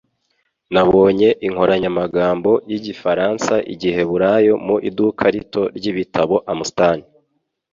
[0.73, 6.35] Nabonye inkoranyamagambo y'Igifaransa-Igiheburayo mu iduka rito ry'ibitabo.
[6.51, 6.99] (Amastan)